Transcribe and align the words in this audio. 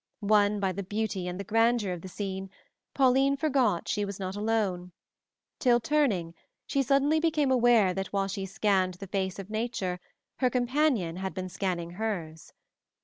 Won 0.21 0.59
by 0.59 0.71
the 0.71 0.81
beauty 0.81 1.27
and 1.27 1.39
the 1.39 1.43
grandeur 1.43 1.93
of 1.93 2.01
the 2.01 2.07
scene, 2.07 2.49
Pauline 2.95 3.37
forgot 3.37 3.87
she 3.87 4.03
was 4.03 4.19
not 4.19 4.35
alone, 4.35 4.93
till 5.59 5.79
turning, 5.79 6.33
she 6.65 6.81
suddenly 6.81 7.19
became 7.19 7.51
aware 7.51 7.93
that 7.93 8.07
while 8.07 8.27
she 8.27 8.47
scanned 8.47 8.95
the 8.95 9.05
face 9.05 9.37
of 9.37 9.51
nature 9.51 9.99
her 10.37 10.49
companion 10.49 11.17
had 11.17 11.35
been 11.35 11.49
scanning 11.49 11.91
hers. 11.91 12.51